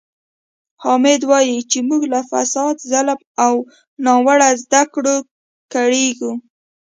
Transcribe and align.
حامد 0.83 1.21
وایي 1.29 1.57
چې 1.71 1.79
موږ 1.89 2.01
له 2.13 2.19
فساد، 2.29 2.75
ظلم 2.91 3.19
او 3.45 3.53
ناوړه 4.05 4.49
زده 4.63 4.83
کړو 4.93 5.17
کړېږو. 5.73 6.31